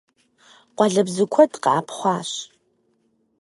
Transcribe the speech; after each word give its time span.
Къуалэбзу 0.77 1.27
куэд 1.33 1.53
къэӀэпхъуащ. 1.63 2.31